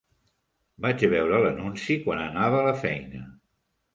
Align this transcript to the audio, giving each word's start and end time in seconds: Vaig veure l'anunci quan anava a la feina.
Vaig 0.85 1.03
veure 1.11 1.41
l'anunci 1.43 1.97
quan 2.07 2.23
anava 2.23 2.59
a 2.61 2.65
la 2.69 2.75
feina. 2.87 3.21